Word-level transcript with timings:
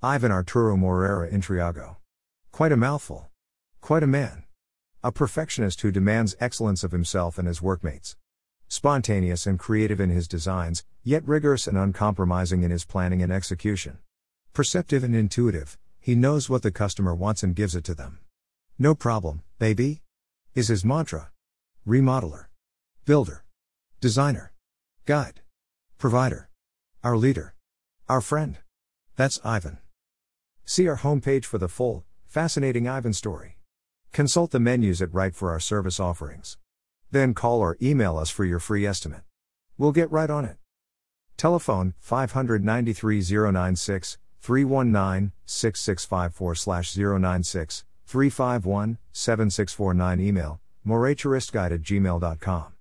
Ivan 0.00 0.30
Arturo 0.30 0.76
Moreira 0.76 1.28
Intriago. 1.28 1.96
Quite 2.52 2.70
a 2.70 2.76
mouthful. 2.76 3.26
Quite 3.80 4.04
a 4.04 4.06
man. 4.06 4.44
A 5.02 5.10
perfectionist 5.10 5.80
who 5.80 5.90
demands 5.90 6.36
excellence 6.38 6.84
of 6.84 6.92
himself 6.92 7.36
and 7.36 7.48
his 7.48 7.60
workmates. 7.60 8.16
Spontaneous 8.68 9.44
and 9.44 9.58
creative 9.58 9.98
in 9.98 10.10
his 10.10 10.28
designs, 10.28 10.84
yet 11.02 11.26
rigorous 11.26 11.66
and 11.66 11.76
uncompromising 11.76 12.62
in 12.62 12.70
his 12.70 12.84
planning 12.84 13.24
and 13.24 13.32
execution. 13.32 13.98
Perceptive 14.52 15.02
and 15.02 15.16
intuitive, 15.16 15.76
he 15.98 16.14
knows 16.14 16.48
what 16.48 16.62
the 16.62 16.70
customer 16.70 17.12
wants 17.12 17.42
and 17.42 17.56
gives 17.56 17.74
it 17.74 17.82
to 17.82 17.94
them. 17.94 18.20
No 18.78 18.94
problem, 18.94 19.42
baby? 19.58 20.02
Is 20.54 20.68
his 20.68 20.84
mantra. 20.84 21.32
Remodeler. 21.84 22.46
Builder. 23.04 23.42
Designer. 24.00 24.52
Guide. 25.06 25.40
Provider. 25.98 26.50
Our 27.02 27.16
leader. 27.16 27.54
Our 28.08 28.20
friend. 28.20 28.58
That's 29.16 29.40
Ivan. 29.44 29.78
See 30.70 30.86
our 30.86 30.98
homepage 30.98 31.46
for 31.46 31.56
the 31.56 31.66
full, 31.66 32.04
fascinating 32.26 32.86
Ivan 32.86 33.14
story. 33.14 33.56
Consult 34.12 34.50
the 34.50 34.60
menus 34.60 35.00
at 35.00 35.14
Right 35.14 35.34
for 35.34 35.50
our 35.50 35.58
service 35.58 35.98
offerings. 35.98 36.58
Then 37.10 37.32
call 37.32 37.60
or 37.60 37.78
email 37.80 38.18
us 38.18 38.28
for 38.28 38.44
your 38.44 38.58
free 38.58 38.84
estimate. 38.84 39.22
We'll 39.78 39.92
get 39.92 40.12
right 40.12 40.28
on 40.28 40.44
it. 40.44 40.58
Telephone 41.38 41.94
593 42.00 43.22
096 43.50 44.18
319 44.42 45.32
6654 45.46 47.18
096 47.18 47.84
351 48.04 48.98
7649 49.10 50.20
Email 50.20 50.60
moreturistguide 50.86 51.72
at 51.72 51.80
gmail.com. 51.80 52.77